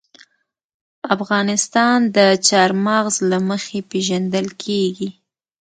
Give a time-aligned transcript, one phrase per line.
[1.15, 2.17] افغانستان د
[2.47, 5.09] چار مغز له مخې پېژندل کېږي.